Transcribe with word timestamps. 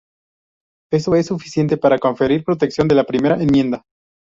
Eso 0.91 1.13
es 1.15 1.27
suficiente 1.27 1.77
para 1.77 1.99
conferir 1.99 2.43
protección 2.43 2.87
de 2.87 2.95
la 2.95 3.03
Primera 3.03 3.35
Enmienda". 3.35 3.83